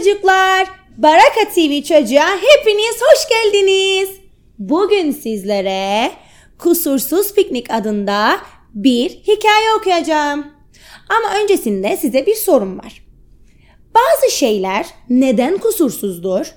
çocuklar. 0.00 0.66
Baraka 0.96 1.48
TV 1.54 1.82
çocuğa 1.82 2.28
hepiniz 2.42 2.96
hoş 3.00 3.28
geldiniz. 3.28 4.08
Bugün 4.58 5.10
sizlere 5.10 6.10
Kusursuz 6.58 7.34
Piknik 7.34 7.70
adında 7.70 8.40
bir 8.74 9.10
hikaye 9.10 9.74
okuyacağım. 9.78 10.46
Ama 11.08 11.40
öncesinde 11.42 11.96
size 11.96 12.26
bir 12.26 12.34
sorum 12.34 12.78
var. 12.78 13.04
Bazı 13.94 14.36
şeyler 14.36 14.86
neden 15.08 15.58
kusursuzdur? 15.58 16.54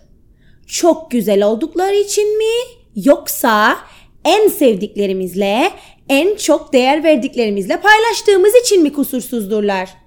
Çok 0.68 1.12
güzel 1.12 1.44
oldukları 1.44 1.96
için 1.96 2.38
mi? 2.38 2.54
Yoksa 2.96 3.78
en 4.26 4.48
sevdiklerimizle, 4.48 5.72
en 6.10 6.36
çok 6.36 6.74
değer 6.74 7.04
verdiklerimizle 7.04 7.82
paylaştığımız 7.82 8.54
için 8.66 8.82
mi 8.82 8.94
kusursuzdurlar? 8.94 10.03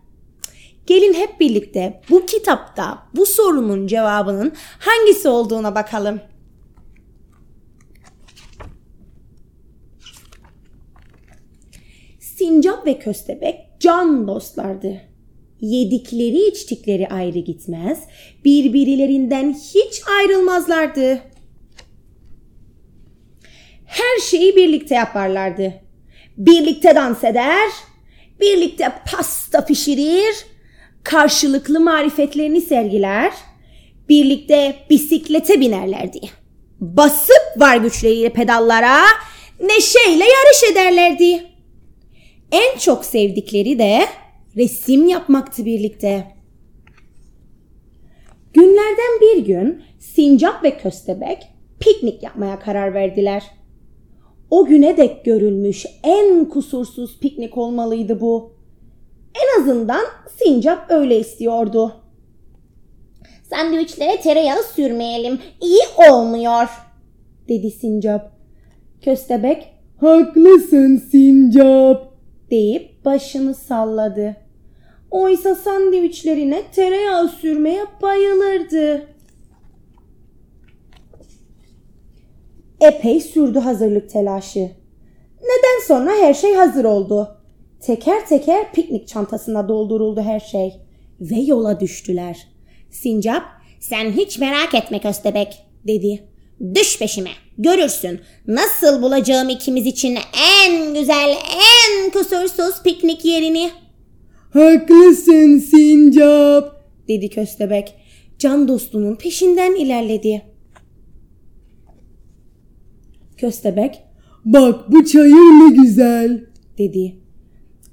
Gelin 0.86 1.14
hep 1.14 1.40
birlikte 1.40 2.00
bu 2.10 2.26
kitapta 2.26 3.08
bu 3.16 3.26
sorunun 3.26 3.86
cevabının 3.86 4.52
hangisi 4.78 5.28
olduğuna 5.28 5.74
bakalım. 5.74 6.20
Sincap 12.20 12.86
ve 12.86 12.98
köstebek 12.98 13.56
can 13.80 14.28
dostlardı. 14.28 15.00
Yedikleri 15.60 16.48
içtikleri 16.48 17.08
ayrı 17.08 17.38
gitmez, 17.38 18.04
birbirlerinden 18.44 19.52
hiç 19.52 20.02
ayrılmazlardı. 20.18 21.18
Her 23.84 24.20
şeyi 24.22 24.56
birlikte 24.56 24.94
yaparlardı. 24.94 25.74
Birlikte 26.36 26.94
dans 26.94 27.24
eder, 27.24 27.70
birlikte 28.40 28.92
pasta 29.12 29.64
pişirir, 29.64 30.34
karşılıklı 31.06 31.80
marifetlerini 31.80 32.60
sergiler, 32.60 33.32
birlikte 34.08 34.74
bisiklete 34.90 35.60
binerlerdi. 35.60 36.20
Basıp 36.80 37.42
var 37.56 37.76
güçleriyle 37.76 38.32
pedallara, 38.32 38.98
neşeyle 39.60 40.24
yarış 40.24 40.72
ederlerdi. 40.72 41.46
En 42.52 42.78
çok 42.78 43.04
sevdikleri 43.04 43.78
de 43.78 44.06
resim 44.56 45.08
yapmaktı 45.08 45.64
birlikte. 45.64 46.24
Günlerden 48.52 49.20
bir 49.20 49.44
gün 49.44 49.82
sincap 49.98 50.64
ve 50.64 50.78
köstebek 50.78 51.38
piknik 51.80 52.22
yapmaya 52.22 52.58
karar 52.58 52.94
verdiler. 52.94 53.42
O 54.50 54.66
güne 54.66 54.96
dek 54.96 55.24
görülmüş 55.24 55.86
en 56.02 56.44
kusursuz 56.44 57.18
piknik 57.20 57.58
olmalıydı 57.58 58.20
bu. 58.20 58.55
En 59.42 59.62
azından 59.62 60.04
sincap 60.36 60.90
öyle 60.90 61.18
istiyordu. 61.18 61.92
Sandviçlere 63.50 64.20
tereyağı 64.20 64.62
sürmeyelim. 64.62 65.38
İyi 65.60 66.10
olmuyor, 66.10 66.68
dedi 67.48 67.70
sincap. 67.70 68.32
Köstebek, 69.04 69.74
haklısın 70.00 70.96
sincap, 71.10 72.12
deyip 72.50 73.04
başını 73.04 73.54
salladı. 73.54 74.36
Oysa 75.10 75.54
sandviçlerine 75.54 76.62
tereyağı 76.74 77.28
sürmeye 77.28 77.84
bayılırdı. 78.02 79.08
Epey 82.80 83.20
sürdü 83.20 83.58
hazırlık 83.58 84.10
telaşı. 84.10 84.70
Neden 85.40 85.86
sonra 85.86 86.10
her 86.10 86.34
şey 86.34 86.54
hazır 86.54 86.84
oldu. 86.84 87.35
Teker 87.86 88.26
teker 88.26 88.72
piknik 88.72 89.08
çantasına 89.08 89.68
dolduruldu 89.68 90.20
her 90.20 90.40
şey. 90.40 90.72
Ve 91.20 91.40
yola 91.40 91.80
düştüler. 91.80 92.48
Sincap, 92.90 93.42
sen 93.80 94.12
hiç 94.12 94.38
merak 94.38 94.74
etme 94.74 94.98
köstebek, 95.00 95.66
dedi. 95.86 96.24
Düş 96.74 96.98
peşime, 96.98 97.30
görürsün. 97.58 98.20
Nasıl 98.46 99.02
bulacağım 99.02 99.48
ikimiz 99.48 99.86
için 99.86 100.18
en 100.62 100.94
güzel, 100.94 101.34
en 101.54 102.10
kusursuz 102.10 102.82
piknik 102.84 103.24
yerini. 103.24 103.70
Haklısın 104.52 105.58
sincap. 105.58 106.84
dedi 107.08 107.30
köstebek. 107.30 107.94
Can 108.38 108.68
dostunun 108.68 109.16
peşinden 109.16 109.74
ilerledi. 109.74 110.42
Köstebek, 113.36 114.02
Bak 114.44 114.92
bu 114.92 115.04
çayır 115.04 115.34
ne 115.34 115.82
güzel. 115.82 116.44
dedi. 116.78 117.25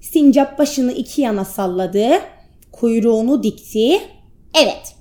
Sincap 0.04 0.60
başını 0.60 0.92
iki 0.92 1.22
yana 1.22 1.46
salladı, 1.46 2.08
kuyruğunu 2.72 3.44
dikti. 3.44 4.00
Evet 4.64 4.96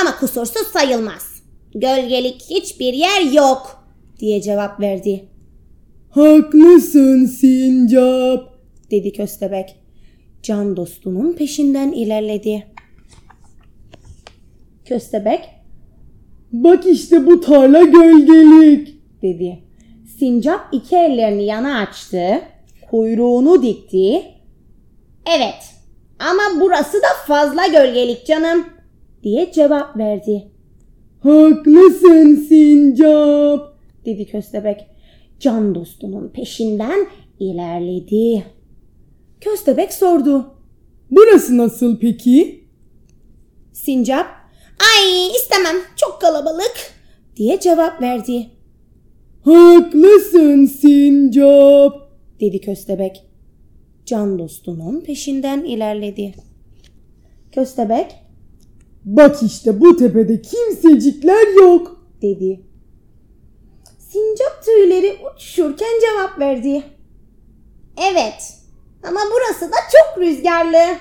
ama 0.00 0.16
kusursuz 0.18 0.66
sayılmaz. 0.66 1.42
Gölgelik 1.74 2.42
hiçbir 2.50 2.92
yer 2.92 3.32
yok 3.32 3.84
diye 4.18 4.42
cevap 4.42 4.80
verdi. 4.80 5.24
Haklısın 6.10 7.26
sincap. 7.26 8.58
dedi 8.90 9.12
köstebek. 9.12 9.76
Can 10.42 10.76
dostunun 10.76 11.32
peşinden 11.32 11.92
ilerledi. 11.92 12.66
Köstebek 14.84 15.40
Bak 16.52 16.86
işte 16.86 17.26
bu 17.26 17.40
tarla 17.40 17.82
gölgelik. 17.82 18.94
dedi. 19.22 19.58
Sincap 20.18 20.60
iki 20.72 20.96
ellerini 20.96 21.44
yana 21.44 21.78
açtı, 21.78 22.42
kuyruğunu 22.90 23.62
dikti. 23.62 24.22
Evet 25.36 25.74
ama 26.18 26.60
burası 26.60 26.98
da 26.98 27.06
fazla 27.26 27.66
gölgelik 27.66 28.26
canım 28.26 28.66
diye 29.22 29.52
cevap 29.52 29.96
verdi. 29.96 30.48
Haklısın 31.22 32.46
sincap. 32.48 33.74
dedi 34.04 34.26
köstebek. 34.26 34.86
Can 35.40 35.74
dostunun 35.74 36.28
peşinden 36.28 37.06
ilerledi. 37.40 38.44
Köstebek 39.40 39.92
sordu. 39.92 40.54
Burası 41.10 41.58
nasıl 41.58 41.98
peki? 41.98 42.64
Sincap, 43.72 44.26
ay 44.96 45.26
istemem 45.36 45.76
çok 45.96 46.20
kalabalık 46.20 46.76
diye 47.36 47.60
cevap 47.60 48.02
verdi. 48.02 48.46
Haklısın 49.44 50.66
sincap. 50.66 51.94
dedi 52.40 52.60
köstebek. 52.60 53.27
Can 54.08 54.38
dostunun 54.38 55.00
peşinden 55.00 55.64
ilerledi. 55.64 56.34
Köstebek 57.52 58.14
Bak 59.04 59.42
işte 59.42 59.80
bu 59.80 59.96
tepede 59.96 60.42
kimsecikler 60.42 61.56
yok. 61.62 62.00
dedi. 62.22 62.60
Sincap 63.98 64.64
tüyleri 64.64 65.16
uçuşurken 65.34 66.00
cevap 66.00 66.38
verdi. 66.38 66.82
Evet 68.12 68.54
ama 69.08 69.20
burası 69.32 69.72
da 69.72 69.76
çok 69.92 70.22
rüzgarlı 70.22 70.96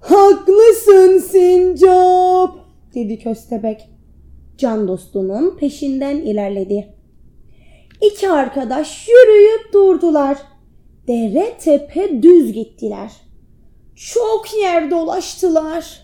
Haklısın 0.00 1.18
sincap. 1.18 2.54
dedi 2.94 3.18
köstebek. 3.18 3.88
Can 4.58 4.88
dostunun 4.88 5.56
peşinden 5.56 6.16
ilerledi. 6.16 6.94
İki 8.02 8.28
arkadaş 8.30 9.08
yürüyüp 9.08 9.72
durdular. 9.72 10.38
Dere 11.08 11.58
tepe 11.58 12.22
düz 12.22 12.52
gittiler. 12.52 13.10
Çok 13.96 14.56
yer 14.62 14.90
dolaştılar. 14.90 16.02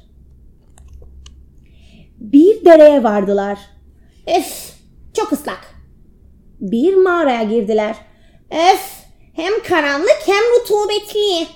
Bir 2.19 2.65
dereye 2.65 3.05
vardılar. 3.05 3.59
Öf, 4.27 4.73
çok 5.15 5.33
ıslak. 5.33 5.75
Bir 6.61 6.95
mağaraya 6.97 7.43
girdiler. 7.43 7.97
Öf, 8.51 9.05
hem 9.33 9.63
karanlık 9.69 10.19
hem 10.27 10.43
rutubetli. 10.61 11.47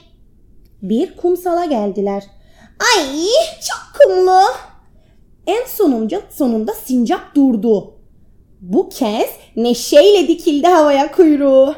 Bir 0.83 1.17
kumsala 1.17 1.65
geldiler. 1.65 2.25
Ay, 2.97 3.29
çok 3.61 4.01
kumlu. 4.01 4.41
En 5.47 5.67
sonunca 5.67 6.23
sonunda 6.31 6.75
sincap 6.75 7.35
durdu. 7.37 7.95
Bu 8.61 8.89
kez 8.89 9.31
neşeyle 9.57 10.29
dikildi 10.29 10.67
havaya 10.67 11.13
kuyruğu. 11.13 11.75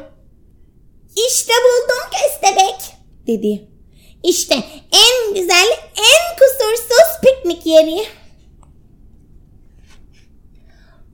İşte 1.15 1.53
buldum 1.63 2.11
köstebek 2.11 2.97
dedi. 3.27 3.67
İşte 4.23 4.55
en 4.91 5.33
güzel, 5.33 5.67
en 5.97 6.37
kusursuz 6.39 7.21
piknik 7.23 7.65
yeri. 7.65 8.03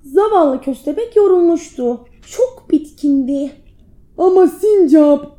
Zavallı 0.06 0.62
köstebek 0.62 1.16
yorulmuştu. 1.16 2.06
Çok 2.32 2.72
bitkindi. 2.72 3.52
Ama 4.18 4.48
sincap. 4.48 5.38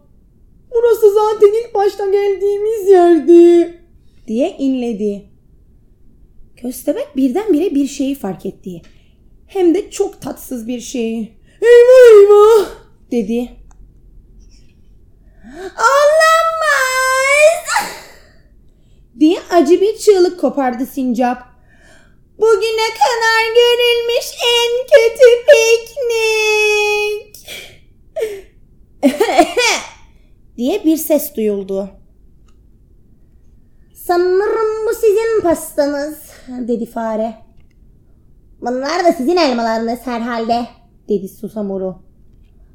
Burası 0.74 1.14
zaten 1.14 1.48
ilk 1.48 1.74
başta 1.74 2.06
geldiğimiz 2.06 2.88
yerdi. 2.88 3.78
diye 4.26 4.56
inledi. 4.58 5.28
Köstebek 6.56 7.16
birdenbire 7.16 7.74
bir 7.74 7.86
şeyi 7.86 8.14
fark 8.14 8.46
etti. 8.46 8.82
Hem 9.46 9.74
de 9.74 9.90
çok 9.90 10.20
tatsız 10.22 10.68
bir 10.68 10.80
şeyi. 10.80 11.32
Eyvah 11.62 12.20
eyvah. 12.20 12.68
dedi. 13.10 13.50
Olamaz! 15.60 17.42
diye 19.20 19.38
acı 19.50 19.80
bir 19.80 19.98
çığlık 19.98 20.40
kopardı 20.40 20.86
sincap. 20.86 21.52
Bugüne 22.38 22.88
kadar 22.98 23.54
görülmüş 23.54 24.26
en 24.56 24.70
kötü 24.92 25.28
piknik. 25.48 25.92
diye 30.56 30.84
bir 30.84 30.96
ses 30.96 31.36
duyuldu. 31.36 31.90
Sanırım 33.94 34.86
bu 34.86 34.94
sizin 34.94 35.40
pastanız, 35.42 36.18
dedi 36.48 36.86
fare. 36.86 37.34
Bunlar 38.60 39.04
da 39.04 39.12
sizin 39.12 39.36
elmalarınız 39.36 39.98
herhalde, 40.04 40.66
dedi 41.08 41.28
susamuru. 41.28 42.11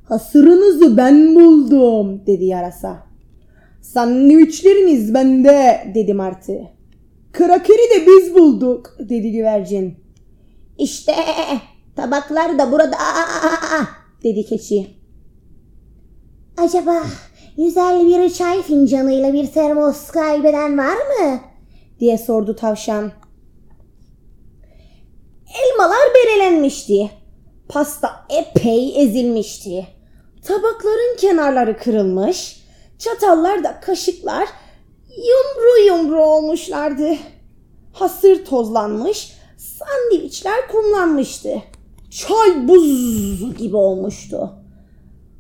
Hasırınızı 0.09 0.97
ben 0.97 1.35
buldum, 1.35 2.25
dedi 2.27 2.45
yarasa. 2.45 3.07
Sandviçleriniz 3.81 5.13
bende, 5.13 5.91
dedi 5.95 6.13
martı. 6.13 6.61
Krakeri 7.33 7.77
de 7.77 8.07
biz 8.07 8.35
bulduk, 8.35 8.97
dedi 8.99 9.31
güvercin. 9.31 9.95
İşte 10.77 11.13
tabaklar 11.95 12.59
da 12.59 12.71
burada, 12.71 12.97
dedi 14.23 14.45
keçi. 14.45 14.87
Acaba 16.57 17.03
güzel 17.57 18.07
bir 18.07 18.29
çay 18.29 18.61
fincanıyla 18.61 19.33
bir 19.33 19.47
termos 19.47 20.07
kaybeden 20.07 20.77
var 20.77 20.95
mı? 20.95 21.39
diye 21.99 22.17
sordu 22.17 22.55
tavşan. 22.55 23.11
Elmalar 25.63 26.07
berelenmişti. 26.15 27.11
Pasta 27.69 28.25
epey 28.29 29.03
ezilmişti. 29.03 29.96
Tabakların 30.47 31.17
kenarları 31.17 31.77
kırılmış. 31.77 32.63
Çatallar 32.99 33.63
da 33.63 33.79
kaşıklar 33.79 34.47
yumru 35.09 35.85
yumru 35.87 36.23
olmuşlardı. 36.23 37.09
Hasır 37.93 38.45
tozlanmış, 38.45 39.33
sandviçler 39.57 40.67
kumlanmıştı. 40.71 41.61
Çay 42.11 42.67
buz 42.67 43.57
gibi 43.57 43.75
olmuştu. 43.75 44.53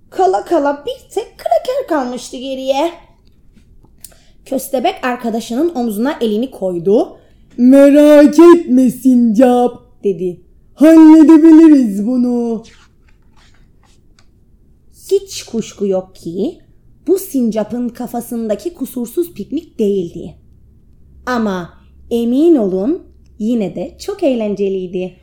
Kala 0.09 0.45
kala 0.45 0.83
bir 0.85 1.13
tek 1.13 1.37
kraker 1.37 1.87
kalmıştı 1.89 2.37
geriye. 2.37 2.91
Köstebek 4.45 4.95
arkadaşının 5.03 5.75
omzuna 5.75 6.17
elini 6.21 6.51
koydu. 6.51 7.17
Merak 7.57 8.39
etme 8.39 8.89
Sincap 8.89 9.73
Dedi. 10.03 10.41
halledebiliriz 10.73 12.07
bunu. 12.07 12.63
Hiç 15.11 15.43
kuşku 15.43 15.87
yok 15.87 16.15
ki 16.15 16.59
bu 17.07 17.19
sincapın 17.19 17.89
kafasındaki 17.89 18.73
kusursuz 18.73 19.33
piknik 19.33 19.79
değildi. 19.79 20.35
Ama 21.25 21.73
emin 22.11 22.55
olun 22.55 23.03
yine 23.39 23.75
de 23.75 23.97
çok 23.99 24.23
eğlenceliydi. 24.23 25.15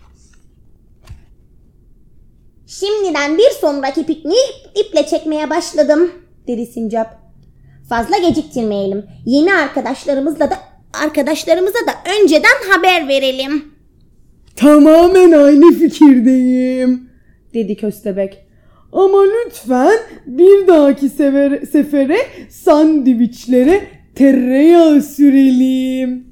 Şimdiden 2.66 3.38
bir 3.38 3.50
sonraki 3.60 4.06
pikniği 4.06 4.44
iple 4.80 5.06
çekmeye 5.06 5.50
başladım, 5.50 6.10
dedi 6.46 6.66
sincap. 6.66 7.24
Fazla 7.88 8.18
geciktirmeyelim. 8.18 9.04
Yeni 9.26 9.54
arkadaşlarımızla 9.54 10.50
da 10.50 10.58
arkadaşlarımıza 11.04 11.78
da 11.86 11.92
önceden 12.22 12.72
haber 12.72 13.08
verelim, 13.08 13.74
Tamamen 14.56 15.32
aynı 15.32 15.72
fikirdeyim. 15.72 17.10
dedi 17.54 17.76
köstebek. 17.76 18.43
Ama 18.94 19.22
lütfen 19.22 19.98
bir 20.26 20.66
dahaki 20.66 21.08
sefer, 21.08 21.60
sefere 21.72 22.18
sandviçlere 22.50 23.88
tereyağı 24.14 25.02
sürelim. 25.02 26.26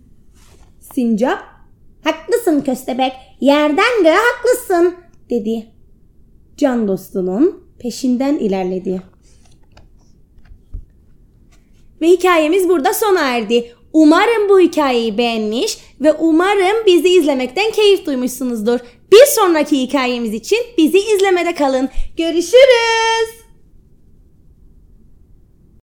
Sincap, 0.95 1.39
haklısın 2.05 2.61
köstebek, 2.61 3.13
yerden 3.41 4.03
göğe 4.03 4.17
haklısın, 4.17 4.95
dedi. 5.31 5.67
Can 6.57 6.89
dostunun 6.89 7.65
peşinden 7.79 8.35
ilerledi. 8.35 9.03
Ve 12.01 12.09
hikayemiz 12.09 12.69
burada 12.69 12.95
sona 12.95 13.21
erdi. 13.21 13.73
Umarım 13.93 14.49
bu 14.49 14.61
hikayeyi 14.61 15.19
beğenmiş 15.19 15.79
ve 16.01 16.13
umarım 16.13 16.87
bizi 16.87 17.09
izlemekten 17.09 17.71
keyif 17.71 18.07
duymuşsunuzdur. 18.07 18.81
Bir 19.13 19.27
sonraki 19.27 19.81
hikayemiz 19.81 20.35
için 20.35 20.59
bizi 20.79 20.99
izlemede 20.99 21.55
kalın. 21.55 21.89
Görüşürüz. 22.17 23.42